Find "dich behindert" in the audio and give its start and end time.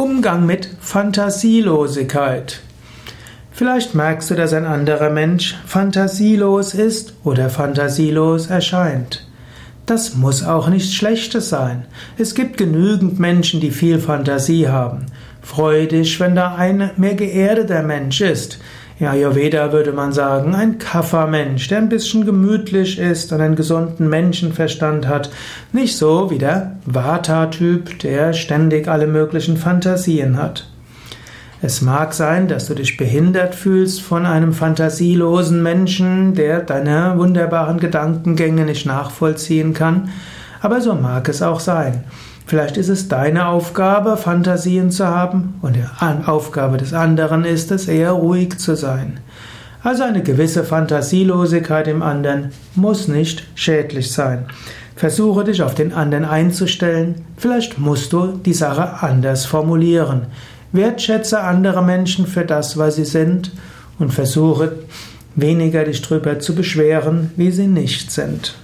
32.74-33.54